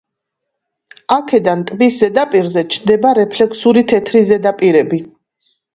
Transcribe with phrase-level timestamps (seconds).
[1.15, 5.07] აქედან ტბის ზედაპირზე ჩნდება რეფლექსური თეთრი ზედაპირები.